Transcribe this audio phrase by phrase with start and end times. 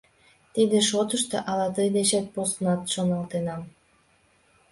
[0.53, 3.61] Тиде шотышто ала тый дечет поснат шоналтенам.